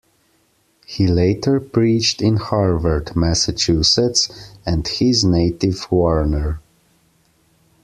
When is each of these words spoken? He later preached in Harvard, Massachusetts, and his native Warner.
He 0.87 1.05
later 1.05 1.59
preached 1.59 2.23
in 2.23 2.37
Harvard, 2.37 3.15
Massachusetts, 3.15 4.29
and 4.65 4.87
his 4.87 5.23
native 5.23 5.91
Warner. 5.91 6.59